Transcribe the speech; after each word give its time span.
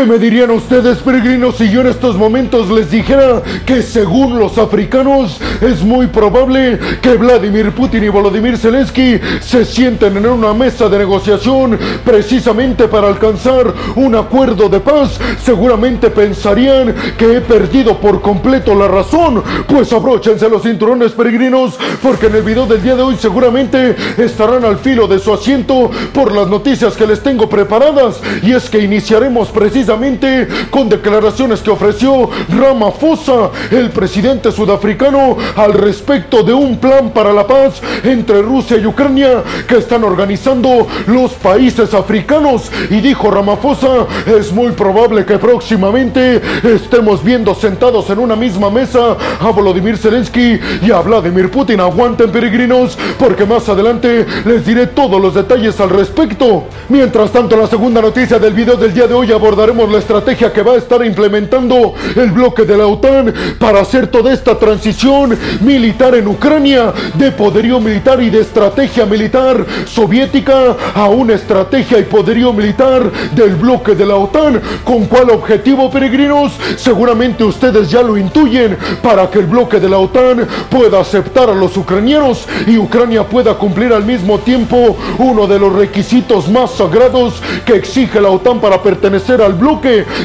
¿Qué 0.00 0.06
me 0.06 0.18
dirían 0.18 0.50
ustedes, 0.50 0.96
peregrinos, 1.00 1.56
si 1.56 1.68
yo 1.68 1.82
en 1.82 1.88
estos 1.88 2.16
momentos 2.16 2.70
les 2.70 2.90
dijera 2.90 3.42
que 3.66 3.82
según 3.82 4.38
los 4.38 4.56
africanos 4.56 5.38
es 5.60 5.82
muy 5.82 6.06
probable 6.06 6.78
que 7.02 7.16
Vladimir 7.16 7.72
Putin 7.72 8.04
y 8.04 8.08
Volodymyr 8.08 8.56
Zelensky 8.56 9.20
se 9.42 9.66
sienten 9.66 10.16
en 10.16 10.24
una 10.24 10.54
mesa 10.54 10.88
de 10.88 10.96
negociación 10.96 11.78
precisamente 12.02 12.88
para 12.88 13.08
alcanzar 13.08 13.74
un 13.94 14.14
acuerdo 14.14 14.70
de 14.70 14.80
paz? 14.80 15.20
Seguramente 15.44 16.08
pensarían 16.08 16.94
que 17.18 17.36
he 17.36 17.40
perdido 17.42 18.00
por 18.00 18.22
completo 18.22 18.74
la 18.74 18.88
razón. 18.88 19.42
Pues 19.68 19.92
abróchense 19.92 20.48
los 20.48 20.62
cinturones, 20.62 21.12
peregrinos, 21.12 21.78
porque 22.02 22.28
en 22.28 22.36
el 22.36 22.42
video 22.42 22.64
del 22.64 22.82
día 22.82 22.96
de 22.96 23.02
hoy 23.02 23.16
seguramente 23.20 23.94
estarán 24.16 24.64
al 24.64 24.78
filo 24.78 25.06
de 25.06 25.18
su 25.18 25.30
asiento 25.30 25.90
por 26.14 26.34
las 26.34 26.48
noticias 26.48 26.96
que 26.96 27.06
les 27.06 27.22
tengo 27.22 27.50
preparadas. 27.50 28.18
Y 28.42 28.52
es 28.52 28.70
que 28.70 28.78
iniciaremos 28.78 29.50
precisamente 29.50 29.89
con 30.70 30.88
declaraciones 30.88 31.60
que 31.60 31.70
ofreció 31.70 32.30
Ramaphosa, 32.48 33.50
el 33.70 33.90
presidente 33.90 34.52
sudafricano, 34.52 35.36
al 35.56 35.72
respecto 35.72 36.42
de 36.42 36.52
un 36.52 36.78
plan 36.78 37.10
para 37.10 37.32
la 37.32 37.46
paz 37.46 37.80
entre 38.04 38.40
Rusia 38.42 38.76
y 38.76 38.86
Ucrania 38.86 39.42
que 39.66 39.78
están 39.78 40.04
organizando 40.04 40.86
los 41.06 41.32
países 41.32 41.92
africanos. 41.92 42.70
Y 42.88 43.00
dijo 43.00 43.30
Ramaphosa, 43.30 44.06
es 44.26 44.52
muy 44.52 44.70
probable 44.72 45.24
que 45.24 45.38
próximamente 45.38 46.40
estemos 46.62 47.24
viendo 47.24 47.54
sentados 47.54 48.08
en 48.10 48.20
una 48.20 48.36
misma 48.36 48.70
mesa 48.70 49.16
a 49.40 49.50
Volodymyr 49.50 49.98
Zelensky 49.98 50.60
y 50.82 50.90
a 50.92 51.00
Vladimir 51.00 51.50
Putin. 51.50 51.80
Aguanten 51.80 52.30
peregrinos, 52.30 52.96
porque 53.18 53.44
más 53.44 53.68
adelante 53.68 54.26
les 54.44 54.64
diré 54.64 54.86
todos 54.86 55.20
los 55.20 55.34
detalles 55.34 55.80
al 55.80 55.90
respecto. 55.90 56.64
Mientras 56.88 57.32
tanto, 57.32 57.56
la 57.56 57.66
segunda 57.66 58.00
noticia 58.00 58.38
del 58.38 58.54
video 58.54 58.76
del 58.76 58.94
día 58.94 59.06
de 59.06 59.14
hoy 59.14 59.32
la 59.88 59.98
estrategia 59.98 60.52
que 60.52 60.62
va 60.62 60.72
a 60.72 60.78
estar 60.78 61.04
implementando 61.04 61.94
el 62.16 62.30
bloque 62.30 62.64
de 62.64 62.76
la 62.76 62.86
OTAN 62.86 63.32
para 63.58 63.80
hacer 63.80 64.08
toda 64.08 64.32
esta 64.32 64.58
transición 64.58 65.36
militar 65.60 66.14
en 66.14 66.28
Ucrania 66.28 66.92
de 67.14 67.30
poderío 67.32 67.80
militar 67.80 68.22
y 68.22 68.30
de 68.30 68.40
estrategia 68.40 69.06
militar 69.06 69.64
soviética 69.86 70.76
a 70.94 71.08
una 71.08 71.34
estrategia 71.34 71.98
y 71.98 72.04
poderío 72.04 72.52
militar 72.52 73.10
del 73.34 73.54
bloque 73.56 73.94
de 73.94 74.06
la 74.06 74.16
OTAN. 74.16 74.60
¿Con 74.84 75.06
cuál 75.06 75.30
objetivo, 75.30 75.90
peregrinos? 75.90 76.52
Seguramente 76.76 77.44
ustedes 77.44 77.90
ya 77.90 78.02
lo 78.02 78.16
intuyen 78.16 78.76
para 79.02 79.30
que 79.30 79.38
el 79.38 79.46
bloque 79.46 79.80
de 79.80 79.88
la 79.88 79.98
OTAN 79.98 80.46
pueda 80.68 81.00
aceptar 81.00 81.48
a 81.48 81.54
los 81.54 81.76
ucranianos 81.76 82.46
y 82.66 82.76
Ucrania 82.76 83.24
pueda 83.24 83.54
cumplir 83.54 83.92
al 83.92 84.04
mismo 84.04 84.38
tiempo 84.38 84.96
uno 85.18 85.46
de 85.46 85.58
los 85.58 85.72
requisitos 85.72 86.48
más 86.48 86.72
sagrados 86.72 87.40
que 87.64 87.74
exige 87.74 88.20
la 88.20 88.28
OTAN 88.30 88.60
para 88.60 88.82
pertenecer 88.82 89.40
al 89.42 89.54
bloque, 89.54 89.69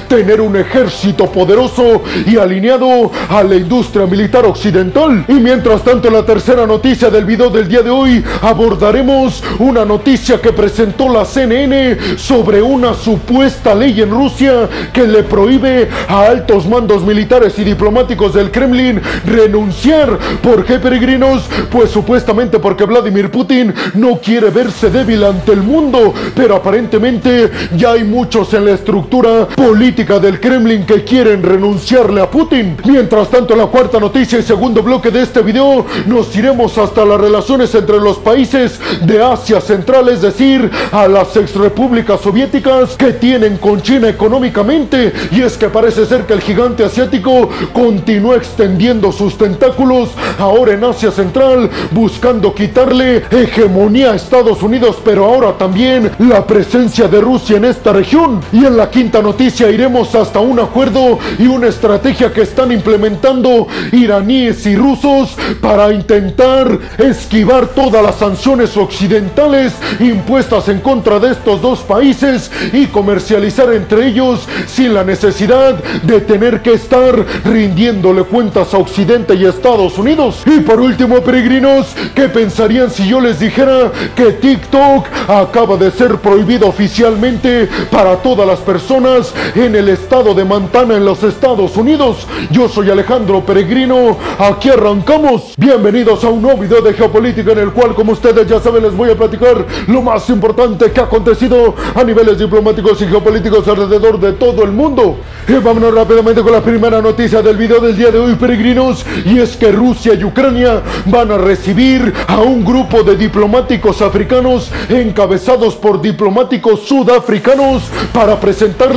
tener 0.08 0.42
un 0.42 0.56
ejército 0.56 1.32
poderoso 1.32 2.02
y 2.26 2.38
alineado 2.38 3.12
a 3.30 3.44
la 3.44 3.56
industria 3.56 4.06
militar 4.06 4.46
occidental. 4.46 5.26
Y 5.28 5.34
mientras 5.34 5.84
tanto, 5.84 6.10
la 6.10 6.26
tercera 6.26 6.66
noticia 6.66 7.10
del 7.10 7.26
video 7.26 7.50
del 7.50 7.68
día 7.68 7.82
de 7.82 7.90
hoy 7.90 8.23
abordaremos 8.42 9.44
una 9.60 9.86
noticia 9.86 10.42
que 10.42 10.52
presentó 10.52 11.10
la 11.10 11.26
CNN 11.26 12.18
sobre 12.18 12.62
una 12.62 12.94
supuesta 12.94 13.76
ley 13.76 14.02
en 14.02 14.10
Rusia 14.10 14.68
que 14.92 15.06
le 15.06 15.23
prohíbe 15.23 15.90
a 16.08 16.22
altos 16.23 16.68
mandos 16.68 17.04
militares 17.04 17.60
y 17.60 17.64
diplomáticos 17.64 18.34
del 18.34 18.50
Kremlin 18.50 19.02
renunciar. 19.26 20.18
¿Por 20.42 20.66
qué, 20.66 20.80
peregrinos? 20.80 21.44
Pues 21.70 21.92
supuestamente 21.92 22.60
porque 22.60 22.86
Vladimir 22.86 23.30
Putin 23.30 23.73
no 23.94 24.18
quiere 24.18 24.50
verse 24.50 24.90
débil 24.90 25.23
ante 25.23 25.52
el 25.52 25.62
mundo, 25.62 26.14
pero 26.36 26.56
aparentemente 26.56 27.52
ya 27.76 27.92
hay 27.92 28.04
muchos 28.04 28.54
en 28.54 28.66
la 28.66 28.72
estructura 28.72 29.34
política 29.55 30.19
del 30.19 30.39
Kremlin 30.39 30.86
que 30.86 31.03
quieren 31.03 31.44
renunciarle 31.44 32.22
a 32.22 32.30
Putin. 32.30 32.78
Mientras 32.86 33.30
tanto, 33.30 33.55
la 33.55 33.67
cuarta 33.67 34.00
noticia 34.00 34.39
y 34.39 34.44
segundo 34.44 34.81
bloque 34.81 35.11
de 35.11 35.22
este 35.22 35.42
video, 35.42 35.86
nos 36.05 36.36
iremos 36.36 36.77
hasta 36.77 37.05
las 37.05 37.19
relaciones 37.19 37.73
entre 37.76 37.99
los 37.99 38.17
países 38.17 38.80
de 39.05 39.21
Asia 39.21 39.61
Central, 39.61 40.10
es 40.10 40.21
decir, 40.21 40.70
a 40.92 41.08
las 41.08 41.36
exrepúblicas 41.36 42.21
soviéticas 42.21 42.95
que 42.95 43.14
tienen 43.14 43.58
con 43.58 43.82
China 43.82 44.10
económicamente. 44.10 45.14
Y 45.32 45.42
es 45.42 45.58
que 45.58 45.70
parece 45.70 46.05
ser 46.05 46.26
que 46.26 46.33
el 46.33 46.42
gigante 46.42 46.83
asiático 46.83 47.49
continúa 47.73 48.36
extendiendo 48.36 49.11
sus 49.11 49.37
tentáculos 49.37 50.10
ahora 50.39 50.73
en 50.73 50.83
Asia 50.83 51.11
Central, 51.11 51.70
buscando 51.92 52.54
quitarle 52.54 53.23
hegemonía 53.30 54.11
a 54.11 54.15
Estados 54.15 54.61
Unidos, 54.64 54.98
pero 55.04 55.26
ahora 55.26 55.58
también 55.58 56.11
la 56.20 56.45
presencia 56.45 57.08
de 57.08 57.21
Rusia 57.21 57.58
en 57.58 57.65
esta 57.65 57.93
región. 57.93 58.42
Y 58.52 58.65
en 58.65 58.77
la 58.77 58.89
quinta 58.89 59.14
noticia 59.21 59.70
iremos 59.70 60.14
hasta 60.15 60.39
un 60.39 60.59
acuerdo 60.59 61.20
y 61.37 61.48
una 61.48 61.67
estrategia 61.67 62.33
que 62.33 62.42
están 62.42 62.71
implementando 62.71 63.67
iraníes 63.92 64.65
y 64.65 64.76
rusos 64.76 65.36
para 65.61 65.93
intentar 65.93 66.80
esquivar 66.98 67.67
todas 67.67 68.04
las 68.04 68.15
sanciones 68.15 68.75
occidentales 68.77 69.73
impuestas 69.99 70.70
en 70.70 70.80
contra 70.80 71.20
de 71.20 71.31
estos 71.31 71.61
dos 71.61 71.80
países 71.80 72.52
y 72.73 72.87
comercializar 72.87 73.71
entre 73.73 74.08
ellos 74.08 74.48
sin 74.67 74.93
la 74.93 75.04
necesidad 75.04 75.75
de 76.04 76.21
tener 76.21 76.61
que 76.61 76.73
estar 76.73 77.15
rindiéndole 77.43 78.23
cuentas 78.23 78.73
a 78.73 78.77
Occidente 78.77 79.36
y 79.36 79.45
Estados 79.45 79.98
Unidos. 79.98 80.43
Y 80.45 80.61
por 80.61 80.80
último, 80.80 81.21
peregrinos, 81.21 81.87
¿qué 82.14 82.30
pensarían 82.30 82.89
si 82.89 83.08
yo 83.08 83.20
les 83.20 83.39
dijera 83.39 83.92
que 84.15 84.31
TikTok 84.31 85.08
acaba 85.27 85.77
de 85.77 85.92
ser 85.92 86.17
prohibido 86.17 86.67
oficialmente 86.67 87.70
para 87.92 88.17
todas 88.17 88.48
las 88.48 88.59
personas 88.59 89.05
en 89.05 89.76
el 89.76 89.89
estado 89.89 90.33
de 90.33 90.43
Montana 90.43 90.95
en 90.95 91.05
los 91.05 91.21
Estados 91.21 91.77
Unidos. 91.77 92.26
Yo 92.49 92.67
soy 92.67 92.89
Alejandro 92.89 93.45
Peregrino, 93.45 94.17
aquí 94.39 94.70
arrancamos. 94.70 95.54
Bienvenidos 95.58 96.23
a 96.23 96.30
un 96.30 96.42
nuevo 96.42 96.61
video 96.61 96.82
de 96.82 96.92
geopolítica 96.92 97.52
en 97.52 97.60
el 97.60 97.71
cual, 97.71 97.93
como 97.93 98.14
ustedes 98.14 98.48
ya 98.48 98.60
saben, 98.60 98.82
les 98.82 98.98
voy 98.98 99.11
a 99.11 99.16
platicar 99.16 99.64
lo 99.86 100.02
más 100.02 100.27
importante 100.32 100.92
que 100.92 100.99
ha 100.99 101.04
acontecido 101.04 101.76
a 101.93 102.04
niveles 102.04 102.39
diplomáticos 102.39 102.99
y 103.04 103.05
geopolíticos 103.05 103.67
alrededor 103.67 104.20
de 104.20 104.33
todo 104.33 104.64
el 104.64 104.71
mundo. 104.71 105.17
Y 105.48 105.54
vámonos 105.54 105.93
rápidamente 105.93 106.42
con 106.42 106.54
la 106.54 106.61
primera 106.61 106.99
noticia 106.99 107.43
del 107.43 107.58
video 107.58 107.80
del 107.80 107.95
día 107.95 108.10
de 108.10 108.17
hoy, 108.17 108.33
peregrinos, 108.33 109.05
y 109.23 109.37
es 109.37 109.55
que 109.55 109.72
Rusia 109.72 110.16
y 110.16 110.23
Ucrania 110.23 110.82
van 111.05 111.32
a 111.32 111.37
recibir 111.37 112.11
a 112.27 112.39
un 112.39 112.66
grupo 112.66 113.04
de 113.04 113.16
diplomáticos 113.16 114.02
africanos 114.02 114.72
encabezados 114.89 115.76
por 115.76 116.02
diplomáticos 116.02 116.87
sudafricanos 116.87 117.83
para 118.11 118.39
presentar 118.39 118.95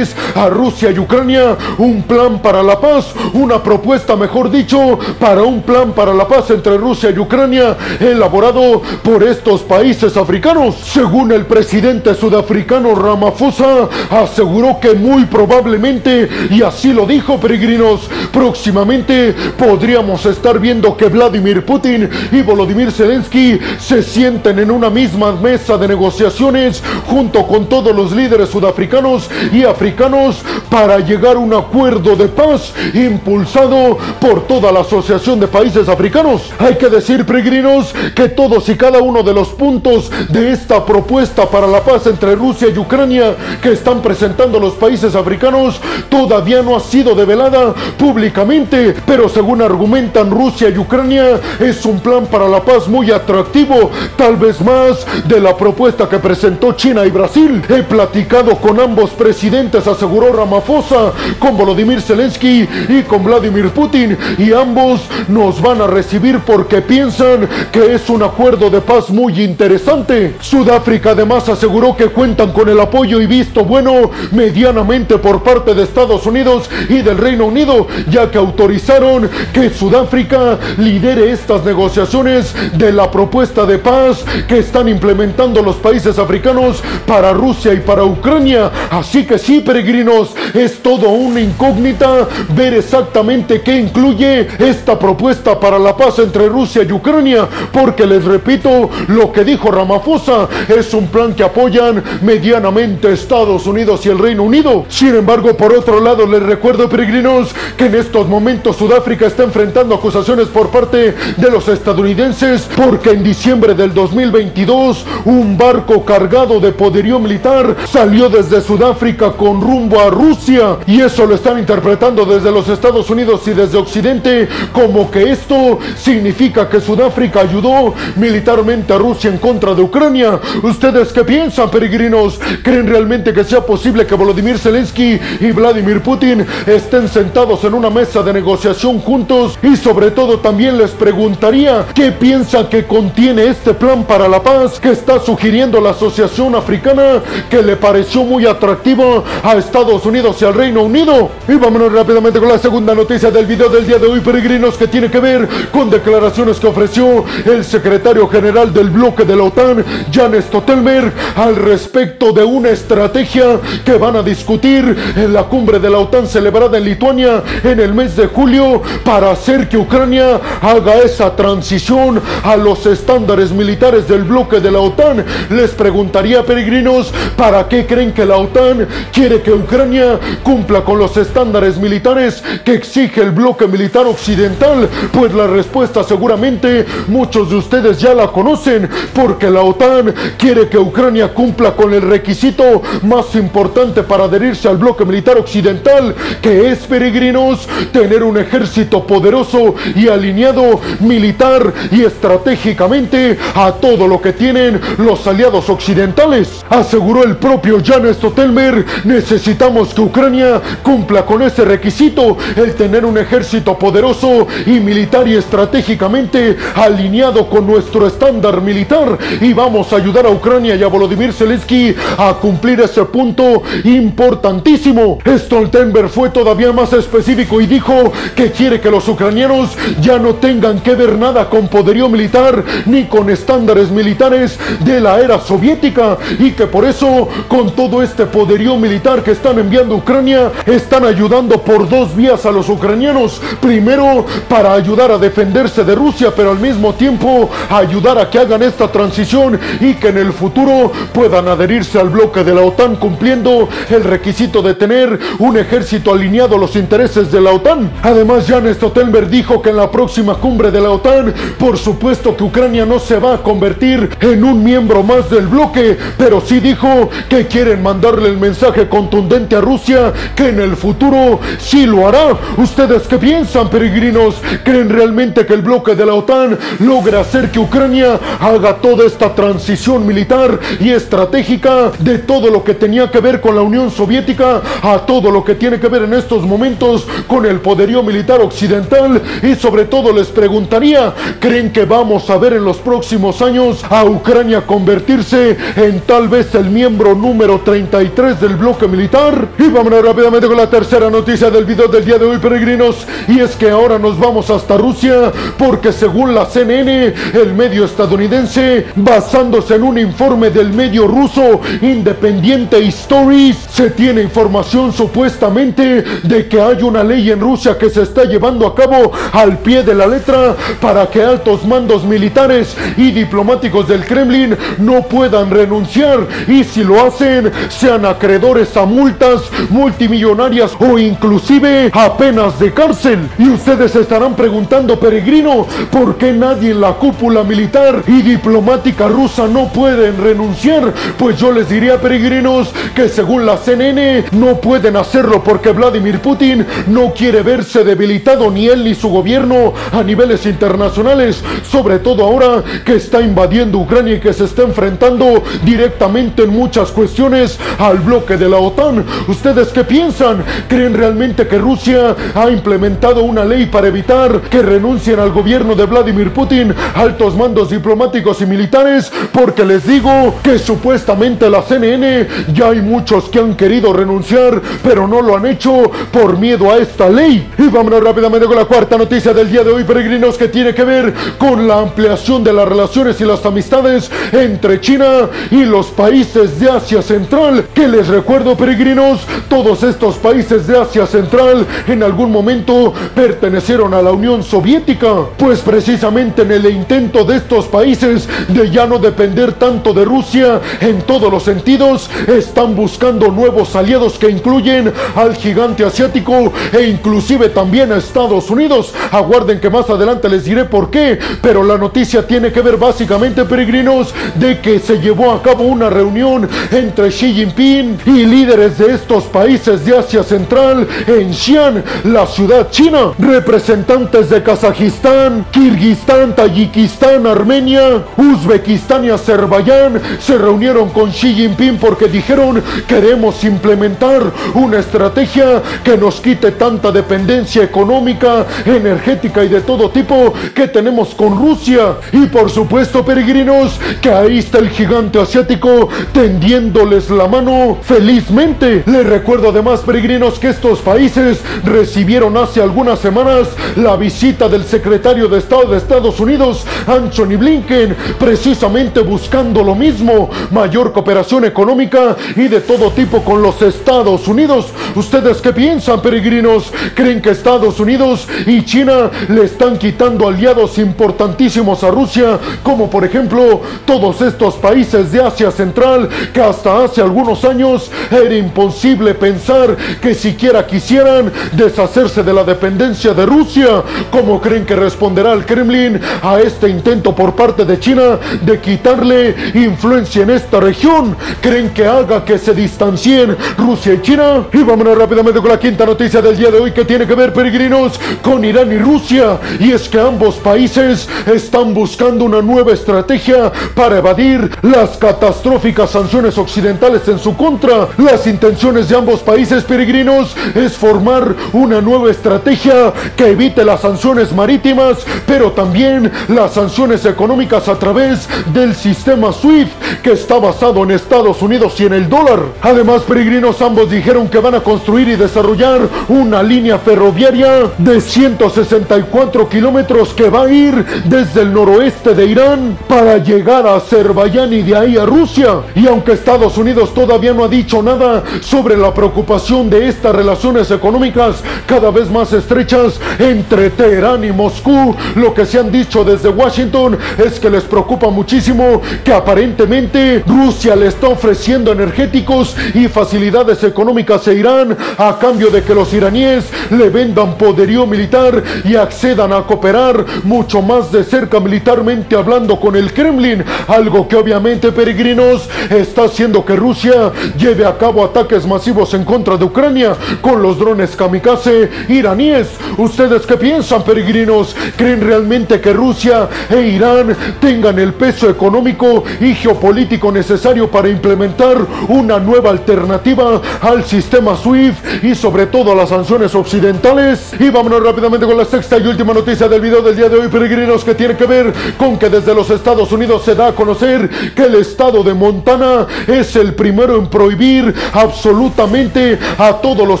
a 0.36 0.48
Rusia 0.48 0.92
y 0.92 0.98
Ucrania 1.00 1.56
un 1.78 2.04
plan 2.04 2.40
para 2.40 2.62
la 2.62 2.80
paz, 2.80 3.12
una 3.32 3.60
propuesta, 3.60 4.14
mejor 4.14 4.48
dicho, 4.48 4.96
para 5.18 5.42
un 5.42 5.62
plan 5.62 5.90
para 5.92 6.14
la 6.14 6.28
paz 6.28 6.50
entre 6.50 6.76
Rusia 6.76 7.10
y 7.10 7.18
Ucrania 7.18 7.76
elaborado 7.98 8.80
por 9.02 9.24
estos 9.24 9.62
países 9.62 10.16
africanos. 10.16 10.76
Según 10.84 11.32
el 11.32 11.46
presidente 11.46 12.14
sudafricano 12.14 12.94
Ramaphosa, 12.94 13.88
aseguró 14.08 14.78
que 14.80 14.94
muy 14.94 15.24
probablemente, 15.24 16.28
y 16.50 16.62
así 16.62 16.92
lo 16.92 17.04
dijo 17.04 17.40
peregrinos, 17.40 18.08
próximamente 18.32 19.34
podríamos 19.58 20.24
estar 20.26 20.60
viendo 20.60 20.96
que 20.96 21.06
Vladimir 21.06 21.64
Putin 21.64 22.08
y 22.30 22.42
Volodymyr 22.42 22.92
Zelensky 22.92 23.58
se 23.80 24.04
sienten 24.04 24.60
en 24.60 24.70
una 24.70 24.90
misma 24.90 25.32
mesa 25.32 25.76
de 25.76 25.88
negociaciones 25.88 26.82
junto 27.08 27.48
con 27.48 27.66
todos 27.66 27.94
los 27.94 28.12
líderes 28.12 28.50
sudafricanos 28.50 29.28
y 29.52 29.71
africanos 29.72 30.42
para 30.70 30.98
llegar 30.98 31.36
a 31.36 31.40
un 31.40 31.54
acuerdo 31.54 32.14
de 32.14 32.28
paz 32.28 32.72
impulsado 32.94 33.98
por 34.20 34.46
toda 34.46 34.70
la 34.70 34.80
Asociación 34.80 35.40
de 35.40 35.48
Países 35.48 35.88
Africanos. 35.88 36.50
Hay 36.58 36.76
que 36.76 36.88
decir, 36.88 37.24
peregrinos, 37.24 37.94
que 38.14 38.28
todos 38.28 38.68
y 38.68 38.76
cada 38.76 39.00
uno 39.00 39.22
de 39.22 39.32
los 39.32 39.48
puntos 39.48 40.10
de 40.28 40.52
esta 40.52 40.84
propuesta 40.84 41.46
para 41.46 41.66
la 41.66 41.80
paz 41.80 42.06
entre 42.06 42.34
Rusia 42.34 42.68
y 42.68 42.78
Ucrania 42.78 43.34
que 43.60 43.72
están 43.72 44.02
presentando 44.02 44.58
los 44.58 44.74
países 44.74 45.14
africanos 45.14 45.80
todavía 46.08 46.62
no 46.62 46.76
ha 46.76 46.80
sido 46.80 47.14
develada 47.14 47.74
públicamente, 47.98 48.94
pero 49.06 49.28
según 49.28 49.62
argumentan 49.62 50.30
Rusia 50.30 50.68
y 50.68 50.78
Ucrania 50.78 51.40
es 51.58 51.84
un 51.86 52.00
plan 52.00 52.26
para 52.26 52.48
la 52.48 52.62
paz 52.62 52.88
muy 52.88 53.10
atractivo, 53.10 53.90
tal 54.16 54.36
vez 54.36 54.60
más 54.60 55.06
de 55.26 55.40
la 55.40 55.56
propuesta 55.56 56.08
que 56.08 56.18
presentó 56.18 56.72
China 56.72 57.04
y 57.06 57.10
Brasil. 57.10 57.62
He 57.68 57.82
platicado 57.82 58.56
con 58.56 58.78
ambos 58.80 59.10
presidentes 59.10 59.61
aseguró 59.70 60.32
Ramaphosa, 60.32 61.12
con 61.38 61.56
Volodymyr 61.56 62.00
Zelensky 62.00 62.68
y 62.88 63.02
con 63.02 63.22
Vladimir 63.22 63.70
Putin, 63.70 64.18
y 64.38 64.52
ambos 64.52 65.02
nos 65.28 65.62
van 65.62 65.80
a 65.80 65.86
recibir 65.86 66.40
porque 66.40 66.82
piensan 66.82 67.48
que 67.70 67.94
es 67.94 68.10
un 68.10 68.22
acuerdo 68.24 68.70
de 68.70 68.80
paz 68.80 69.10
muy 69.10 69.40
interesante. 69.40 70.34
Sudáfrica 70.40 71.10
además 71.10 71.48
aseguró 71.48 71.96
que 71.96 72.08
cuentan 72.08 72.52
con 72.52 72.68
el 72.68 72.80
apoyo 72.80 73.20
y 73.20 73.26
visto 73.26 73.64
bueno 73.64 74.10
medianamente 74.32 75.18
por 75.18 75.42
parte 75.42 75.74
de 75.74 75.84
Estados 75.84 76.26
Unidos 76.26 76.68
y 76.88 77.02
del 77.02 77.18
Reino 77.18 77.46
Unido, 77.46 77.86
ya 78.10 78.30
que 78.30 78.38
autorizaron 78.38 79.30
que 79.52 79.70
Sudáfrica 79.70 80.58
lidere 80.78 81.30
estas 81.30 81.64
negociaciones 81.64 82.52
de 82.76 82.92
la 82.92 83.10
propuesta 83.10 83.64
de 83.64 83.78
paz 83.78 84.24
que 84.48 84.58
están 84.58 84.88
implementando 84.88 85.62
los 85.62 85.76
países 85.76 86.18
africanos 86.18 86.82
para 87.06 87.32
Rusia 87.32 87.72
y 87.72 87.80
para 87.80 88.04
Ucrania. 88.04 88.70
Así 88.90 89.24
que 89.24 89.38
sí, 89.38 89.51
peregrinos, 89.60 90.30
es 90.54 90.82
todo 90.82 91.10
una 91.10 91.40
incógnita 91.40 92.28
ver 92.54 92.74
exactamente 92.74 93.60
qué 93.60 93.78
incluye 93.78 94.48
esta 94.58 94.98
propuesta 94.98 95.58
para 95.58 95.78
la 95.78 95.96
paz 95.96 96.18
entre 96.18 96.48
Rusia 96.48 96.82
y 96.82 96.92
Ucrania, 96.92 97.48
porque 97.72 98.06
les 98.06 98.24
repito, 98.24 98.90
lo 99.08 99.32
que 99.32 99.44
dijo 99.44 99.70
Ramaphosa 99.70 100.48
es 100.68 100.92
un 100.94 101.06
plan 101.08 101.34
que 101.34 101.44
apoyan 101.44 102.02
medianamente 102.22 103.12
Estados 103.12 103.66
Unidos 103.66 104.04
y 104.06 104.08
el 104.08 104.18
Reino 104.18 104.42
Unido. 104.42 104.86
Sin 104.88 105.14
embargo, 105.14 105.56
por 105.56 105.72
otro 105.72 106.00
lado, 106.00 106.26
les 106.26 106.42
recuerdo, 106.42 106.88
peregrinos, 106.88 107.54
que 107.76 107.86
en 107.86 107.94
estos 107.94 108.28
momentos 108.28 108.76
Sudáfrica 108.76 109.26
está 109.26 109.44
enfrentando 109.44 109.94
acusaciones 109.94 110.48
por 110.48 110.70
parte 110.70 111.14
de 111.36 111.50
los 111.50 111.68
estadounidenses 111.68 112.68
porque 112.76 113.10
en 113.10 113.22
diciembre 113.22 113.74
del 113.74 113.94
2022 113.94 115.04
un 115.24 115.56
barco 115.56 116.04
cargado 116.04 116.60
de 116.60 116.72
poderío 116.72 117.18
militar 117.18 117.76
salió 117.90 118.28
desde 118.28 118.60
Sudáfrica 118.60 119.32
con 119.42 119.60
rumbo 119.60 119.98
a 120.00 120.08
Rusia 120.08 120.76
y 120.86 121.00
eso 121.00 121.26
lo 121.26 121.34
están 121.34 121.58
interpretando 121.58 122.24
desde 122.24 122.52
los 122.52 122.68
Estados 122.68 123.10
Unidos 123.10 123.40
y 123.48 123.50
desde 123.50 123.76
Occidente 123.76 124.48
como 124.70 125.10
que 125.10 125.32
esto 125.32 125.80
significa 125.96 126.68
que 126.68 126.80
Sudáfrica 126.80 127.40
ayudó 127.40 127.92
militarmente 128.14 128.92
a 128.92 128.98
Rusia 128.98 129.30
en 129.30 129.38
contra 129.38 129.74
de 129.74 129.82
Ucrania. 129.82 130.38
¿Ustedes 130.62 131.12
qué 131.12 131.24
piensan, 131.24 131.72
peregrinos? 131.72 132.38
¿Creen 132.62 132.86
realmente 132.86 133.32
que 133.32 133.42
sea 133.42 133.66
posible 133.66 134.06
que 134.06 134.14
Volodymyr 134.14 134.60
Zelensky 134.60 135.18
y 135.40 135.50
Vladimir 135.50 136.02
Putin 136.02 136.46
estén 136.64 137.08
sentados 137.08 137.64
en 137.64 137.74
una 137.74 137.90
mesa 137.90 138.22
de 138.22 138.34
negociación 138.34 139.00
juntos? 139.00 139.58
Y 139.60 139.74
sobre 139.74 140.12
todo 140.12 140.38
también 140.38 140.78
les 140.78 140.92
preguntaría 140.92 141.86
qué 141.92 142.12
piensan 142.12 142.68
que 142.68 142.86
contiene 142.86 143.46
este 143.46 143.74
plan 143.74 144.04
para 144.04 144.28
la 144.28 144.40
paz 144.40 144.78
que 144.78 144.90
está 144.90 145.18
sugiriendo 145.18 145.80
la 145.80 145.90
Asociación 145.90 146.54
Africana 146.54 147.24
que 147.50 147.60
le 147.60 147.74
pareció 147.74 148.22
muy 148.22 148.46
atractivo 148.46 149.24
a 149.42 149.54
Estados 149.54 150.04
Unidos 150.06 150.36
y 150.40 150.44
al 150.44 150.54
Reino 150.54 150.82
Unido. 150.82 151.30
Y 151.48 151.54
vámonos 151.54 151.92
rápidamente 151.92 152.38
con 152.38 152.48
la 152.48 152.58
segunda 152.58 152.94
noticia 152.94 153.30
del 153.30 153.46
video 153.46 153.68
del 153.68 153.86
día 153.86 153.98
de 153.98 154.06
hoy, 154.06 154.20
peregrinos, 154.20 154.76
que 154.76 154.86
tiene 154.86 155.10
que 155.10 155.18
ver 155.18 155.48
con 155.72 155.90
declaraciones 155.90 156.58
que 156.58 156.66
ofreció 156.66 157.24
el 157.44 157.64
secretario 157.64 158.28
general 158.28 158.72
del 158.72 158.90
bloque 158.90 159.24
de 159.24 159.36
la 159.36 159.44
OTAN, 159.44 159.84
Jan 160.12 160.40
Stoltenberg, 160.40 161.12
al 161.36 161.56
respecto 161.56 162.32
de 162.32 162.44
una 162.44 162.70
estrategia 162.70 163.60
que 163.84 163.94
van 163.94 164.16
a 164.16 164.22
discutir 164.22 164.96
en 165.16 165.32
la 165.32 165.44
cumbre 165.44 165.78
de 165.78 165.90
la 165.90 165.98
OTAN 165.98 166.26
celebrada 166.26 166.78
en 166.78 166.84
Lituania 166.84 167.42
en 167.64 167.80
el 167.80 167.94
mes 167.94 168.16
de 168.16 168.26
julio 168.26 168.82
para 169.04 169.30
hacer 169.30 169.68
que 169.68 169.76
Ucrania 169.76 170.40
haga 170.60 170.98
esa 170.98 171.34
transición 171.34 172.20
a 172.42 172.56
los 172.56 172.86
estándares 172.86 173.50
militares 173.52 174.08
del 174.08 174.24
bloque 174.24 174.60
de 174.60 174.70
la 174.70 174.80
OTAN. 174.80 175.24
Les 175.50 175.70
preguntaría, 175.70 176.44
peregrinos, 176.44 177.12
¿para 177.36 177.68
qué 177.68 177.86
creen 177.86 178.12
que 178.12 178.24
la 178.24 178.36
OTAN 178.36 178.86
quiere 179.12 179.21
que 179.22 179.52
Ucrania 179.52 180.18
cumpla 180.42 180.82
con 180.82 180.98
los 180.98 181.16
estándares 181.16 181.78
militares 181.78 182.42
que 182.64 182.74
exige 182.74 183.22
el 183.22 183.30
bloque 183.30 183.68
militar 183.68 184.04
occidental? 184.04 184.88
Pues 185.12 185.32
la 185.32 185.46
respuesta 185.46 186.02
seguramente 186.02 186.84
muchos 187.06 187.50
de 187.50 187.56
ustedes 187.56 188.00
ya 188.00 188.14
la 188.14 188.32
conocen, 188.32 188.90
porque 189.14 189.48
la 189.48 189.60
OTAN 189.60 190.12
quiere 190.36 190.68
que 190.68 190.76
Ucrania 190.76 191.32
cumpla 191.32 191.76
con 191.76 191.94
el 191.94 192.02
requisito 192.02 192.82
más 193.02 193.36
importante 193.36 194.02
para 194.02 194.24
adherirse 194.24 194.68
al 194.68 194.78
bloque 194.78 195.04
militar 195.04 195.38
occidental, 195.38 196.16
que 196.40 196.72
es, 196.72 196.80
peregrinos, 196.80 197.68
tener 197.92 198.24
un 198.24 198.38
ejército 198.38 199.06
poderoso 199.06 199.76
y 199.94 200.08
alineado 200.08 200.80
militar 200.98 201.72
y 201.92 202.02
estratégicamente 202.02 203.38
a 203.54 203.70
todo 203.70 204.08
lo 204.08 204.20
que 204.20 204.32
tienen 204.32 204.80
los 204.98 205.24
aliados 205.28 205.70
occidentales. 205.70 206.64
Aseguró 206.68 207.22
el 207.22 207.36
propio 207.36 207.80
Jan 207.84 208.12
Stoltenberg, 208.12 208.84
necesitamos 209.04 209.94
que 209.94 210.00
Ucrania 210.00 210.60
cumpla 210.82 211.24
con 211.24 211.42
ese 211.42 211.64
requisito, 211.64 212.36
el 212.56 212.74
tener 212.74 213.04
un 213.04 213.18
ejército 213.18 213.78
poderoso 213.78 214.46
y 214.66 214.80
militar 214.80 215.26
y 215.28 215.34
estratégicamente 215.34 216.56
alineado 216.74 217.48
con 217.48 217.66
nuestro 217.66 218.06
estándar 218.06 218.60
militar 218.60 219.18
y 219.40 219.52
vamos 219.52 219.92
a 219.92 219.96
ayudar 219.96 220.26
a 220.26 220.30
Ucrania 220.30 220.74
y 220.74 220.82
a 220.82 220.88
Volodymyr 220.88 221.32
Zelensky 221.32 221.94
a 222.18 222.34
cumplir 222.34 222.80
ese 222.80 223.04
punto 223.04 223.62
importantísimo. 223.84 225.18
Stoltenberg 225.26 226.08
fue 226.08 226.30
todavía 226.30 226.72
más 226.72 226.92
específico 226.92 227.60
y 227.60 227.66
dijo 227.66 228.12
que 228.34 228.50
quiere 228.50 228.80
que 228.80 228.90
los 228.90 229.08
ucranianos 229.08 229.70
ya 230.00 230.18
no 230.18 230.34
tengan 230.34 230.80
que 230.80 230.94
ver 230.94 231.18
nada 231.18 231.48
con 231.48 231.68
poderío 231.68 232.08
militar 232.08 232.64
ni 232.86 233.04
con 233.04 233.30
estándares 233.30 233.90
militares 233.90 234.58
de 234.80 235.00
la 235.00 235.20
era 235.20 235.40
soviética 235.40 236.18
y 236.38 236.52
que 236.52 236.66
por 236.66 236.84
eso 236.84 237.28
con 237.48 237.74
todo 237.74 238.02
este 238.02 238.26
poderío 238.26 238.76
que 239.00 239.30
están 239.30 239.58
enviando 239.58 239.94
a 239.94 239.98
Ucrania 239.98 240.52
están 240.66 241.06
ayudando 241.06 241.62
por 241.62 241.88
dos 241.88 242.14
vías 242.14 242.44
a 242.44 242.52
los 242.52 242.68
ucranianos. 242.68 243.40
Primero 243.60 244.26
para 244.50 244.74
ayudar 244.74 245.10
a 245.10 245.18
defenderse 245.18 245.82
de 245.82 245.94
Rusia, 245.94 246.30
pero 246.36 246.50
al 246.50 246.58
mismo 246.58 246.92
tiempo 246.92 247.48
ayudar 247.70 248.18
a 248.18 248.28
que 248.28 248.38
hagan 248.38 248.62
esta 248.62 248.92
transición 248.92 249.58
y 249.80 249.94
que 249.94 250.08
en 250.08 250.18
el 250.18 250.32
futuro 250.32 250.92
puedan 251.14 251.48
adherirse 251.48 251.98
al 251.98 252.10
bloque 252.10 252.44
de 252.44 252.54
la 252.54 252.60
OTAN 252.60 252.96
cumpliendo 252.96 253.66
el 253.88 254.04
requisito 254.04 254.60
de 254.60 254.74
tener 254.74 255.18
un 255.38 255.56
ejército 255.56 256.12
alineado 256.12 256.56
a 256.56 256.58
los 256.58 256.76
intereses 256.76 257.32
de 257.32 257.40
la 257.40 257.52
OTAN. 257.52 257.90
Además, 258.02 258.44
Jan 258.46 258.72
Stoltenberg 258.74 259.30
dijo 259.30 259.62
que 259.62 259.70
en 259.70 259.78
la 259.78 259.90
próxima 259.90 260.34
cumbre 260.34 260.70
de 260.70 260.82
la 260.82 260.90
OTAN, 260.90 261.32
por 261.58 261.78
supuesto 261.78 262.36
que 262.36 262.44
Ucrania 262.44 262.84
no 262.84 262.98
se 262.98 263.18
va 263.18 263.34
a 263.34 263.42
convertir 263.42 264.10
en 264.20 264.44
un 264.44 264.62
miembro 264.62 265.02
más 265.02 265.30
del 265.30 265.46
bloque, 265.46 265.96
pero 266.18 266.42
sí 266.42 266.60
dijo 266.60 267.08
que 267.30 267.46
quieren 267.46 267.82
mandarle 267.82 268.28
el 268.28 268.36
mensaje 268.36 268.81
contundente 268.88 269.56
a 269.56 269.60
Rusia 269.60 270.12
que 270.34 270.48
en 270.48 270.60
el 270.60 270.76
futuro 270.76 271.40
sí 271.58 271.86
lo 271.86 272.06
hará. 272.06 272.36
¿Ustedes 272.56 273.02
qué 273.08 273.18
piensan, 273.18 273.68
peregrinos? 273.68 274.36
¿Creen 274.64 274.88
realmente 274.88 275.46
que 275.46 275.54
el 275.54 275.62
bloque 275.62 275.94
de 275.94 276.06
la 276.06 276.14
OTAN 276.14 276.58
logra 276.80 277.20
hacer 277.20 277.50
que 277.50 277.58
Ucrania 277.58 278.18
haga 278.40 278.76
toda 278.76 279.06
esta 279.06 279.34
transición 279.34 280.06
militar 280.06 280.58
y 280.80 280.90
estratégica 280.90 281.92
de 281.98 282.18
todo 282.18 282.50
lo 282.50 282.64
que 282.64 282.74
tenía 282.74 283.10
que 283.10 283.20
ver 283.20 283.40
con 283.40 283.54
la 283.54 283.62
Unión 283.62 283.90
Soviética 283.90 284.62
a 284.82 284.98
todo 285.06 285.30
lo 285.30 285.44
que 285.44 285.54
tiene 285.54 285.78
que 285.78 285.88
ver 285.88 286.02
en 286.02 286.14
estos 286.14 286.44
momentos 286.44 287.06
con 287.26 287.46
el 287.46 287.60
poderío 287.60 288.02
militar 288.02 288.40
occidental? 288.40 289.22
Y 289.42 289.54
sobre 289.54 289.84
todo 289.84 290.12
les 290.12 290.28
preguntaría, 290.28 291.14
¿creen 291.40 291.72
que 291.72 291.84
vamos 291.84 292.28
a 292.30 292.38
ver 292.38 292.54
en 292.54 292.64
los 292.64 292.78
próximos 292.78 293.42
años 293.42 293.84
a 293.88 294.04
Ucrania 294.04 294.66
convertirse 294.66 295.56
en 295.76 296.00
tal 296.00 296.28
vez 296.28 296.54
el 296.54 296.70
miembro 296.70 297.14
número 297.14 297.60
33 297.64 298.40
del 298.40 298.56
bloque 298.56 298.71
militar? 298.88 299.48
Y 299.58 299.68
vámonos 299.68 300.04
rápidamente 300.04 300.46
con 300.46 300.56
la 300.56 300.68
tercera 300.68 301.10
noticia 301.10 301.50
del 301.50 301.64
video 301.64 301.88
del 301.88 302.04
día 302.04 302.18
de 302.18 302.24
hoy, 302.24 302.38
peregrinos. 302.38 303.06
Y 303.28 303.40
es 303.40 303.54
que 303.54 303.70
ahora 303.70 303.98
nos 303.98 304.18
vamos 304.18 304.50
hasta 304.50 304.76
Rusia 304.76 305.32
porque 305.58 305.92
según 305.92 306.34
la 306.34 306.46
CNN, 306.46 307.14
el 307.34 307.54
medio 307.54 307.84
estadounidense, 307.84 308.86
basándose 308.96 309.76
en 309.76 309.82
un 309.82 309.98
informe 309.98 310.50
del 310.50 310.72
medio 310.72 311.06
ruso 311.06 311.60
independiente 311.80 312.78
Stories, 312.78 313.56
se 313.70 313.90
tiene 313.90 314.22
información 314.22 314.92
supuestamente 314.92 316.02
de 316.22 316.48
que 316.48 316.60
hay 316.60 316.82
una 316.82 317.02
ley 317.02 317.30
en 317.30 317.40
Rusia 317.40 317.78
que 317.78 317.90
se 317.90 318.02
está 318.02 318.24
llevando 318.24 318.66
a 318.66 318.74
cabo 318.74 319.12
al 319.32 319.58
pie 319.58 319.82
de 319.82 319.94
la 319.94 320.06
letra 320.06 320.56
para 320.80 321.08
que 321.08 321.22
altos 321.22 321.64
mandos 321.64 322.04
militares 322.04 322.76
y 322.96 323.10
diplomáticos 323.10 323.88
del 323.88 324.04
Kremlin 324.04 324.56
no 324.78 325.02
puedan 325.02 325.50
renunciar 325.50 326.26
y 326.48 326.64
si 326.64 326.84
lo 326.84 327.04
hacen 327.04 327.50
sean 327.68 328.04
acreedores 328.04 328.61
a 328.76 328.86
multas 328.86 329.42
multimillonarias 329.70 330.76
o 330.78 330.98
inclusive 330.98 331.90
a 331.92 332.16
penas 332.16 332.58
de 332.58 332.72
cárcel. 332.72 333.28
Y 333.38 333.48
ustedes 333.48 333.94
estarán 333.96 334.34
preguntando, 334.34 334.98
peregrino, 334.98 335.66
¿por 335.90 336.16
qué 336.16 336.32
nadie 336.32 336.70
en 336.70 336.80
la 336.80 336.92
cúpula 336.94 337.42
militar 337.42 338.02
y 338.06 338.22
diplomática 338.22 339.08
rusa 339.08 339.48
no 339.48 339.68
pueden 339.68 340.22
renunciar? 340.22 340.92
Pues 341.18 341.38
yo 341.38 341.52
les 341.52 341.68
diría, 341.68 342.00
peregrinos, 342.00 342.72
que 342.94 343.08
según 343.08 343.44
la 343.44 343.56
CNN 343.56 344.24
no 344.32 344.60
pueden 344.60 344.96
hacerlo 344.96 345.42
porque 345.42 345.72
Vladimir 345.72 346.20
Putin 346.20 346.66
no 346.86 347.12
quiere 347.12 347.42
verse 347.42 347.84
debilitado 347.84 348.50
ni 348.50 348.66
él 348.66 348.84
ni 348.84 348.94
su 348.94 349.08
gobierno 349.08 349.72
a 349.92 350.02
niveles 350.02 350.46
internacionales, 350.46 351.42
sobre 351.68 351.98
todo 351.98 352.24
ahora 352.24 352.62
que 352.84 352.96
está 352.96 353.20
invadiendo 353.20 353.78
Ucrania 353.78 354.14
y 354.14 354.20
que 354.20 354.32
se 354.32 354.44
está 354.44 354.62
enfrentando 354.62 355.42
directamente 355.64 356.44
en 356.44 356.50
muchas 356.50 356.90
cuestiones 356.90 357.58
al 357.78 357.98
bloque 357.98 358.36
de 358.36 358.48
la 358.52 358.58
OTAN. 358.58 359.04
¿Ustedes 359.28 359.68
qué 359.68 359.82
piensan? 359.82 360.44
¿Creen 360.68 360.92
realmente 360.92 361.48
que 361.48 361.56
Rusia 361.56 362.14
ha 362.34 362.50
implementado 362.50 363.22
una 363.22 363.44
ley 363.44 363.64
para 363.66 363.88
evitar 363.88 364.42
que 364.42 364.60
renuncien 364.60 365.18
al 365.18 365.32
gobierno 365.32 365.74
de 365.74 365.86
Vladimir 365.86 366.32
Putin 366.32 366.74
altos 366.94 367.34
mandos 367.34 367.70
diplomáticos 367.70 368.42
y 368.42 368.46
militares? 368.46 369.10
Porque 369.32 369.64
les 369.64 369.86
digo 369.86 370.34
que 370.42 370.58
supuestamente 370.58 371.48
la 371.48 371.62
CNN 371.62 372.28
ya 372.52 372.68
hay 372.68 372.82
muchos 372.82 373.30
que 373.30 373.38
han 373.38 373.56
querido 373.56 373.94
renunciar, 373.94 374.60
pero 374.82 375.08
no 375.08 375.22
lo 375.22 375.34
han 375.34 375.46
hecho 375.46 375.90
por 376.10 376.38
miedo 376.38 376.70
a 376.70 376.76
esta 376.76 377.08
ley. 377.08 377.50
Y 377.56 377.68
vámonos 377.68 378.04
rápidamente 378.04 378.46
con 378.46 378.56
la 378.56 378.66
cuarta 378.66 378.98
noticia 378.98 379.32
del 379.32 379.50
día 379.50 379.64
de 379.64 379.70
hoy, 379.70 379.84
peregrinos, 379.84 380.36
que 380.36 380.48
tiene 380.48 380.74
que 380.74 380.84
ver 380.84 381.14
con 381.38 381.66
la 381.66 381.78
ampliación 381.78 382.44
de 382.44 382.52
las 382.52 382.68
relaciones 382.68 383.18
y 383.18 383.24
las 383.24 383.46
amistades 383.46 384.10
entre 384.30 384.78
China 384.82 385.30
y 385.50 385.64
los 385.64 385.86
países 385.86 386.60
de 386.60 386.68
Asia 386.68 387.00
Central. 387.00 387.64
Que 387.72 387.88
les 387.88 388.08
recuerdo, 388.08 388.41
peregrinos, 388.42 389.20
todos 389.48 389.84
estos 389.84 390.16
países 390.16 390.66
de 390.66 390.76
Asia 390.76 391.06
Central 391.06 391.64
en 391.86 392.02
algún 392.02 392.32
momento 392.32 392.92
pertenecieron 393.14 393.94
a 393.94 394.02
la 394.02 394.10
Unión 394.10 394.42
Soviética, 394.42 395.14
pues 395.38 395.60
precisamente 395.60 396.42
en 396.42 396.50
el 396.50 396.66
intento 396.66 397.24
de 397.24 397.36
estos 397.36 397.66
países 397.66 398.28
de 398.48 398.68
ya 398.68 398.86
no 398.86 398.98
depender 398.98 399.52
tanto 399.52 399.92
de 399.92 400.04
Rusia 400.04 400.60
en 400.80 401.02
todos 401.02 401.30
los 401.30 401.44
sentidos, 401.44 402.10
están 402.26 402.74
buscando 402.74 403.28
nuevos 403.28 403.76
aliados 403.76 404.18
que 404.18 404.28
incluyen 404.28 404.92
al 405.14 405.36
gigante 405.36 405.84
asiático 405.84 406.52
e 406.72 406.82
inclusive 406.88 407.48
también 407.48 407.92
a 407.92 407.98
Estados 407.98 408.50
Unidos. 408.50 408.92
Aguarden 409.12 409.60
que 409.60 409.70
más 409.70 409.88
adelante 409.88 410.28
les 410.28 410.44
diré 410.44 410.64
por 410.64 410.90
qué, 410.90 411.18
pero 411.40 411.62
la 411.62 411.78
noticia 411.78 412.26
tiene 412.26 412.50
que 412.50 412.60
ver 412.60 412.76
básicamente, 412.76 413.44
peregrinos, 413.44 414.12
de 414.34 414.60
que 414.60 414.80
se 414.80 414.98
llevó 414.98 415.30
a 415.30 415.42
cabo 415.42 415.62
una 415.64 415.88
reunión 415.88 416.48
entre 416.72 417.08
Xi 417.08 417.32
Jinping 417.34 417.98
y 418.06 418.31
líderes 418.32 418.78
de 418.78 418.94
estos 418.94 419.24
países 419.24 419.84
de 419.84 419.94
Asia 419.94 420.22
Central 420.22 420.88
en 421.06 421.34
Xi'an, 421.34 421.84
la 422.04 422.26
ciudad 422.26 422.70
china. 422.70 423.12
Representantes 423.18 424.30
de 424.30 424.42
Kazajistán, 424.42 425.44
Kirguistán, 425.50 426.34
Tayikistán, 426.34 427.26
Armenia, 427.26 428.04
Uzbekistán 428.16 429.04
y 429.04 429.10
Azerbaiyán 429.10 430.00
se 430.18 430.38
reunieron 430.38 430.88
con 430.88 431.10
Xi 431.10 431.34
Jinping 431.34 431.76
porque 431.76 432.08
dijeron 432.08 432.62
queremos 432.88 433.44
implementar 433.44 434.22
una 434.54 434.78
estrategia 434.78 435.62
que 435.84 435.98
nos 435.98 436.18
quite 436.22 436.52
tanta 436.52 436.90
dependencia 436.90 437.62
económica, 437.62 438.46
energética 438.64 439.44
y 439.44 439.48
de 439.48 439.60
todo 439.60 439.90
tipo 439.90 440.32
que 440.54 440.68
tenemos 440.68 441.14
con 441.14 441.36
Rusia. 441.36 441.96
Y 442.12 442.26
por 442.26 442.50
supuesto, 442.50 443.04
peregrinos, 443.04 443.78
que 444.00 444.10
ahí 444.10 444.38
está 444.38 444.58
el 444.58 444.70
gigante 444.70 445.20
asiático 445.20 445.90
tendiéndoles 446.14 447.10
la 447.10 447.28
mano 447.28 447.76
felizmente. 448.12 448.82
Les 448.86 449.06
recuerdo 449.06 449.48
además, 449.48 449.80
peregrinos, 449.80 450.38
que 450.38 450.50
estos 450.50 450.80
países 450.80 451.40
recibieron 451.64 452.36
hace 452.36 452.60
algunas 452.60 452.98
semanas 452.98 453.48
la 453.76 453.96
visita 453.96 454.50
del 454.50 454.64
secretario 454.64 455.28
de 455.28 455.38
Estado 455.38 455.64
de 455.70 455.78
Estados 455.78 456.20
Unidos, 456.20 456.66
Anthony 456.86 457.38
Blinken, 457.38 457.96
precisamente 458.18 459.00
buscando 459.00 459.62
lo 459.64 459.74
mismo, 459.74 460.28
mayor 460.50 460.92
cooperación 460.92 461.46
económica 461.46 462.14
y 462.36 462.48
de 462.48 462.60
todo 462.60 462.90
tipo 462.90 463.22
con 463.22 463.40
los 463.40 463.62
Estados 463.62 464.28
Unidos. 464.28 464.66
¿Ustedes 464.94 465.40
qué 465.40 465.54
piensan, 465.54 466.02
peregrinos? 466.02 466.70
¿Creen 466.94 467.22
que 467.22 467.30
Estados 467.30 467.80
Unidos 467.80 468.28
y 468.46 468.62
China 468.62 469.10
le 469.28 469.44
están 469.44 469.78
quitando 469.78 470.28
aliados 470.28 470.76
importantísimos 470.76 471.82
a 471.82 471.90
Rusia, 471.90 472.38
como 472.62 472.90
por 472.90 473.06
ejemplo 473.06 473.62
todos 473.86 474.20
estos 474.20 474.56
países 474.56 475.12
de 475.12 475.22
Asia 475.22 475.50
Central 475.50 476.10
que 476.34 476.42
hasta 476.42 476.84
hace 476.84 477.00
algunos 477.00 477.42
años 477.46 477.90
era 478.10 478.34
imposible 478.34 479.14
pensar 479.14 479.76
que 480.00 480.14
siquiera 480.14 480.66
quisieran 480.66 481.32
deshacerse 481.52 482.22
de 482.22 482.32
la 482.32 482.44
dependencia 482.44 483.14
de 483.14 483.26
Rusia? 483.26 483.82
¿Cómo 484.10 484.40
creen 484.40 484.64
que 484.64 484.76
responderá 484.76 485.32
el 485.32 485.44
Kremlin 485.44 486.00
a 486.22 486.40
este 486.40 486.68
intento 486.68 487.14
por 487.14 487.34
parte 487.34 487.64
de 487.64 487.78
China 487.78 488.18
de 488.40 488.60
quitarle 488.60 489.34
influencia 489.54 490.22
en 490.22 490.30
esta 490.30 490.60
región? 490.60 491.16
¿Creen 491.40 491.70
que 491.70 491.86
haga 491.86 492.24
que 492.24 492.38
se 492.38 492.54
distancien 492.54 493.36
Rusia 493.58 493.94
y 493.94 494.02
China? 494.02 494.46
Y 494.52 494.62
vámonos 494.62 494.96
rápidamente 494.96 495.40
con 495.40 495.50
la 495.50 495.58
quinta 495.58 495.86
noticia 495.86 496.20
del 496.20 496.36
día 496.36 496.50
de 496.50 496.58
hoy 496.58 496.72
que 496.72 496.84
tiene 496.84 497.06
que 497.06 497.14
ver, 497.14 497.32
peregrinos, 497.32 497.98
con 498.22 498.44
Irán 498.44 498.72
y 498.72 498.78
Rusia. 498.78 499.38
Y 499.58 499.72
es 499.72 499.88
que 499.88 500.00
ambos 500.00 500.36
países 500.36 501.08
están 501.26 501.74
buscando 501.74 502.24
una 502.24 502.40
nueva 502.40 502.72
estrategia 502.72 503.52
para 503.74 503.98
evadir 503.98 504.50
las 504.62 504.96
catastróficas 504.96 505.90
sanciones 505.90 506.38
occidentales 506.38 507.06
en 507.08 507.18
su 507.18 507.36
contra. 507.36 507.88
Las 507.98 508.26
intenciones 508.26 508.88
de 508.88 508.96
ambos 508.96 509.20
países 509.20 509.64
peregrinos 509.64 510.34
es 510.54 510.76
formar 510.76 511.34
una 511.52 511.80
nueva 511.80 512.10
estrategia 512.10 512.92
que 513.16 513.28
evite 513.28 513.64
las 513.64 513.80
sanciones 513.80 514.32
marítimas, 514.32 514.98
pero 515.26 515.52
también 515.52 516.10
las 516.28 516.54
sanciones 516.54 517.04
económicas 517.04 517.68
a 517.68 517.78
través 517.78 518.28
del 518.52 518.74
sistema 518.74 519.32
SWIFT 519.32 519.72
que 520.02 520.12
está 520.12 520.38
basado 520.38 520.82
en 520.82 520.92
Estados 520.92 521.42
Unidos 521.42 521.78
y 521.80 521.84
en 521.84 521.92
el 521.92 522.08
dólar. 522.08 522.40
Además, 522.62 523.02
peregrinos 523.02 523.60
ambos 523.60 523.90
dijeron 523.90 524.28
que 524.28 524.38
van 524.38 524.54
a 524.54 524.60
construir 524.60 525.08
y 525.08 525.16
desarrollar 525.16 525.80
una 526.08 526.42
línea 526.42 526.78
ferroviaria 526.78 527.70
de 527.78 528.00
164 528.00 529.48
kilómetros 529.48 530.14
que 530.14 530.30
va 530.30 530.44
a 530.44 530.52
ir 530.52 530.84
desde 531.04 531.42
el 531.42 531.52
noroeste 531.52 532.14
de 532.14 532.26
Irán 532.26 532.78
para 532.88 533.18
llegar 533.18 533.66
a 533.66 533.76
Azerbaiyán 533.76 534.52
y 534.52 534.62
de 534.62 534.76
ahí 534.76 534.96
a 534.96 535.04
Rusia. 535.04 535.60
Y 535.74 535.86
aunque 535.86 536.12
Estados 536.12 536.56
Unidos 536.56 536.94
todavía 536.94 537.32
no 537.32 537.44
ha 537.44 537.48
dicho 537.48 537.81
nada 537.82 538.22
sobre 538.40 538.76
la 538.76 538.94
preocupación 538.94 539.68
de 539.68 539.88
estas 539.88 540.14
relaciones 540.14 540.70
económicas 540.70 541.42
cada 541.66 541.90
vez 541.90 542.10
más 542.10 542.32
estrechas 542.32 543.00
entre 543.18 543.70
Teherán 543.70 544.24
y 544.24 544.32
Moscú, 544.32 544.94
lo 545.14 545.34
que 545.34 545.46
se 545.46 545.58
han 545.58 545.70
dicho 545.70 546.04
desde 546.04 546.28
Washington 546.28 546.98
es 547.18 547.38
que 547.38 547.50
les 547.50 547.64
preocupa 547.64 548.08
muchísimo 548.10 548.80
que 549.04 549.12
aparentemente 549.12 550.22
Rusia 550.26 550.76
le 550.76 550.88
está 550.88 551.08
ofreciendo 551.08 551.72
energéticos 551.72 552.56
y 552.74 552.88
facilidades 552.88 553.62
económicas 553.64 554.26
a 554.28 554.32
Irán 554.32 554.76
a 554.98 555.18
cambio 555.18 555.50
de 555.50 555.62
que 555.62 555.74
los 555.74 555.92
iraníes 555.92 556.44
le 556.70 556.88
vendan 556.90 557.34
poderío 557.34 557.86
militar 557.86 558.42
y 558.64 558.76
accedan 558.76 559.32
a 559.32 559.42
cooperar 559.42 560.04
mucho 560.24 560.62
más 560.62 560.92
de 560.92 561.04
cerca 561.04 561.40
militarmente 561.40 562.16
hablando 562.16 562.58
con 562.58 562.76
el 562.76 562.92
Kremlin, 562.92 563.44
algo 563.68 564.08
que 564.08 564.16
obviamente 564.16 564.72
peregrinos 564.72 565.48
está 565.70 566.04
haciendo 566.04 566.44
que 566.44 566.56
Rusia 566.56 567.12
lleve 567.38 567.64
a 567.64 567.71
cabo 567.78 568.04
ataques 568.04 568.46
masivos 568.46 568.94
en 568.94 569.04
contra 569.04 569.36
de 569.36 569.44
Ucrania 569.44 569.96
con 570.20 570.42
los 570.42 570.58
drones 570.58 570.96
kamikaze 570.96 571.70
iraníes. 571.88 572.48
¿Ustedes 572.78 573.26
qué 573.26 573.36
piensan, 573.36 573.82
peregrinos? 573.82 574.56
¿Creen 574.76 575.00
realmente 575.00 575.60
que 575.60 575.72
Rusia 575.72 576.28
e 576.50 576.60
Irán 576.62 577.16
tengan 577.40 577.78
el 577.78 577.94
peso 577.94 578.28
económico 578.28 579.04
y 579.20 579.34
geopolítico 579.34 580.10
necesario 580.10 580.70
para 580.70 580.88
implementar 580.88 581.58
una 581.88 582.18
nueva 582.18 582.50
alternativa 582.50 583.40
al 583.60 583.84
sistema 583.84 584.36
SWIFT 584.36 585.04
y 585.04 585.14
sobre 585.14 585.46
todo 585.46 585.72
a 585.72 585.74
las 585.74 585.90
sanciones 585.90 586.34
occidentales? 586.34 587.32
Y 587.38 587.50
vámonos 587.50 587.82
rápidamente 587.82 588.26
con 588.26 588.36
la 588.36 588.44
sexta 588.44 588.78
y 588.78 588.86
última 588.86 589.12
noticia 589.12 589.48
del 589.48 589.60
video 589.60 589.82
del 589.82 589.96
día 589.96 590.08
de 590.08 590.16
hoy, 590.16 590.28
peregrinos, 590.28 590.84
que 590.84 590.94
tiene 590.94 591.16
que 591.16 591.26
ver 591.26 591.52
con 591.76 591.98
que 591.98 592.08
desde 592.08 592.34
los 592.34 592.50
Estados 592.50 592.90
Unidos 592.92 593.22
se 593.24 593.34
da 593.34 593.48
a 593.48 593.54
conocer 593.54 594.08
que 594.34 594.44
el 594.44 594.54
estado 594.56 595.02
de 595.02 595.14
Montana 595.14 595.86
es 596.06 596.36
el 596.36 596.54
primero 596.54 596.96
en 596.96 597.06
prohibir 597.08 597.61
absolutamente 597.92 599.18
a 599.38 599.54
todos 599.54 599.86
los 599.86 600.00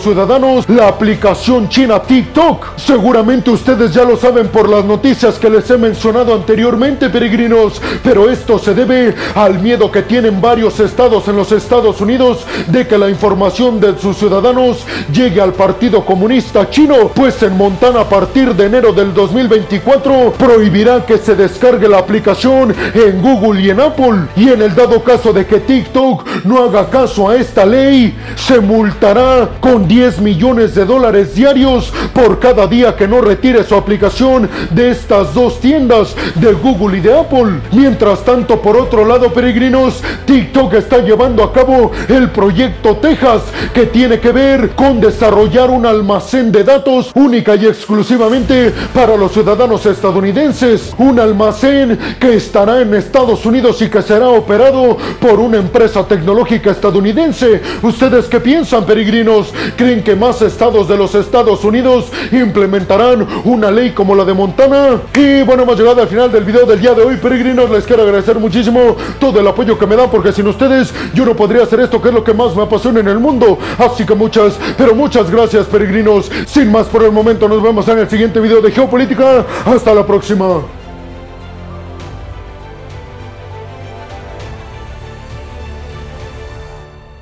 ciudadanos 0.00 0.68
la 0.68 0.88
aplicación 0.88 1.68
china 1.68 2.02
TikTok. 2.02 2.76
Seguramente 2.76 3.50
ustedes 3.50 3.92
ya 3.92 4.04
lo 4.04 4.16
saben 4.16 4.48
por 4.48 4.68
las 4.68 4.84
noticias 4.84 5.38
que 5.38 5.50
les 5.50 5.68
he 5.70 5.78
mencionado 5.78 6.34
anteriormente, 6.34 7.10
peregrinos, 7.10 7.80
pero 8.02 8.30
esto 8.30 8.58
se 8.58 8.74
debe 8.74 9.14
al 9.34 9.58
miedo 9.60 9.90
que 9.90 10.02
tienen 10.02 10.40
varios 10.40 10.80
estados 10.80 11.28
en 11.28 11.36
los 11.36 11.52
Estados 11.52 12.00
Unidos 12.00 12.44
de 12.68 12.86
que 12.86 12.98
la 12.98 13.08
información 13.08 13.80
de 13.80 13.98
sus 13.98 14.16
ciudadanos 14.16 14.84
llegue 15.12 15.40
al 15.40 15.52
Partido 15.52 16.04
Comunista 16.04 16.68
Chino, 16.70 17.10
pues 17.14 17.42
en 17.42 17.56
Montana 17.56 18.00
a 18.00 18.08
partir 18.08 18.54
de 18.54 18.66
enero 18.66 18.92
del 18.92 19.12
2024 19.14 20.32
prohibirá 20.38 21.04
que 21.04 21.18
se 21.18 21.34
descargue 21.34 21.88
la 21.88 21.98
aplicación 21.98 22.74
en 22.94 23.22
Google 23.22 23.60
y 23.60 23.70
en 23.70 23.80
Apple. 23.80 24.26
Y 24.36 24.48
en 24.48 24.62
el 24.62 24.74
dado 24.74 25.02
caso 25.02 25.32
de 25.32 25.46
que 25.46 25.60
TikTok 25.60 26.44
no 26.44 26.64
haga 26.64 26.88
caso 26.88 27.28
a 27.28 27.36
esta 27.52 27.66
ley, 27.66 28.16
se 28.34 28.60
multará 28.60 29.46
con 29.60 29.86
10 29.86 30.22
millones 30.22 30.74
de 30.74 30.86
dólares 30.86 31.34
diarios 31.34 31.92
por 32.14 32.38
cada 32.38 32.66
día 32.66 32.96
que 32.96 33.06
no 33.06 33.20
retire 33.20 33.62
su 33.62 33.74
aplicación 33.74 34.48
de 34.70 34.90
estas 34.90 35.34
dos 35.34 35.60
tiendas 35.60 36.14
de 36.36 36.54
Google 36.54 36.96
y 36.96 37.00
de 37.02 37.12
Apple. 37.12 37.60
Mientras 37.72 38.24
tanto, 38.24 38.62
por 38.62 38.78
otro 38.78 39.04
lado, 39.04 39.34
peregrinos, 39.34 40.02
TikTok 40.24 40.72
está 40.72 40.98
llevando 41.00 41.44
a 41.44 41.52
cabo 41.52 41.90
el 42.08 42.30
proyecto 42.30 42.96
Texas 42.96 43.42
que 43.74 43.84
tiene 43.84 44.18
que 44.18 44.32
ver 44.32 44.70
con 44.70 44.98
desarrollar 44.98 45.68
un 45.68 45.84
almacén 45.84 46.50
de 46.52 46.64
datos 46.64 47.10
única 47.14 47.54
y 47.54 47.66
exclusivamente 47.66 48.72
para 48.94 49.14
los 49.14 49.30
ciudadanos 49.30 49.84
estadounidenses. 49.84 50.94
Un 50.96 51.20
almacén 51.20 51.98
que 52.18 52.34
estará 52.34 52.80
en 52.80 52.94
Estados 52.94 53.44
Unidos 53.44 53.82
y 53.82 53.90
que 53.90 54.00
será 54.00 54.30
operado 54.30 54.96
por 55.20 55.38
una 55.38 55.58
empresa 55.58 56.02
tecnológica 56.08 56.70
estadounidense. 56.70 57.41
¿Ustedes 57.82 58.26
qué 58.26 58.40
piensan, 58.40 58.84
peregrinos? 58.86 59.52
¿Creen 59.76 60.02
que 60.02 60.14
más 60.14 60.42
estados 60.42 60.88
de 60.88 60.96
los 60.96 61.14
Estados 61.14 61.64
Unidos 61.64 62.06
implementarán 62.30 63.26
una 63.44 63.70
ley 63.70 63.90
como 63.90 64.14
la 64.14 64.24
de 64.24 64.32
Montana? 64.32 65.00
Y 65.14 65.42
bueno, 65.42 65.64
hemos 65.64 65.78
llegado 65.78 66.00
al 66.00 66.08
final 66.08 66.30
del 66.30 66.44
video 66.44 66.64
del 66.66 66.80
día 66.80 66.94
de 66.94 67.02
hoy, 67.02 67.16
peregrinos. 67.16 67.70
Les 67.70 67.84
quiero 67.84 68.02
agradecer 68.02 68.38
muchísimo 68.38 68.96
todo 69.18 69.40
el 69.40 69.46
apoyo 69.46 69.78
que 69.78 69.86
me 69.86 69.96
dan 69.96 70.10
porque 70.10 70.32
sin 70.32 70.46
ustedes 70.46 70.92
yo 71.14 71.24
no 71.24 71.34
podría 71.34 71.64
hacer 71.64 71.80
esto 71.80 72.00
que 72.00 72.08
es 72.08 72.14
lo 72.14 72.24
que 72.24 72.34
más 72.34 72.54
me 72.54 72.62
apasiona 72.62 73.00
en 73.00 73.08
el 73.08 73.18
mundo. 73.18 73.58
Así 73.78 74.04
que 74.04 74.14
muchas, 74.14 74.58
pero 74.76 74.94
muchas 74.94 75.30
gracias, 75.30 75.66
peregrinos. 75.66 76.30
Sin 76.46 76.70
más 76.70 76.86
por 76.86 77.02
el 77.02 77.12
momento, 77.12 77.48
nos 77.48 77.62
vemos 77.62 77.86
en 77.88 77.98
el 77.98 78.08
siguiente 78.08 78.40
video 78.40 78.60
de 78.60 78.70
Geopolítica. 78.70 79.44
Hasta 79.66 79.94
la 79.94 80.06
próxima. 80.06 80.81